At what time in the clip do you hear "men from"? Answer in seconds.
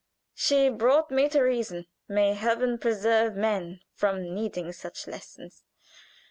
3.35-4.33